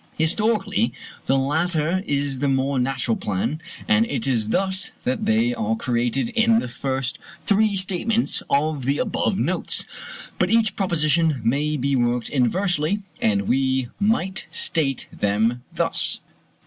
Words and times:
Historically, 0.17 0.91
the 1.27 1.37
latter 1.37 2.01
is 2.07 2.39
the 2.39 2.47
more 2.49 2.79
natural 2.79 3.15
plan, 3.15 3.61
and 3.87 4.03
it 4.07 4.25
is 4.25 4.47
thus 4.49 4.89
that 5.03 5.27
they 5.27 5.53
are 5.53 5.75
treated 5.75 6.29
in 6.29 6.57
the 6.57 6.67
first 6.67 7.19
three 7.45 7.75
statements 7.75 8.41
of 8.49 8.85
the 8.85 8.97
above 8.97 9.37
notes; 9.37 9.85
but 10.39 10.49
each 10.49 10.75
proposition 10.75 11.39
may 11.45 11.77
be 11.77 11.95
worked 11.95 12.29
inversely, 12.29 13.03
and 13.21 13.43
we 13.43 13.89
might 13.99 14.47
state 14.49 15.07
them 15.15 15.61
thus: 15.75 16.17
1. 16.23 16.27